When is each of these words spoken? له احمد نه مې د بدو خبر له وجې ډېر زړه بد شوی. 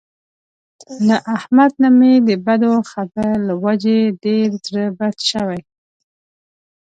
له 1.07 1.17
احمد 1.35 1.71
نه 1.83 1.89
مې 1.97 2.13
د 2.27 2.29
بدو 2.45 2.73
خبر 2.91 3.31
له 3.47 3.53
وجې 3.63 3.99
ډېر 4.23 4.47
زړه 4.65 4.85
بد 4.97 5.17
شوی. 5.29 5.61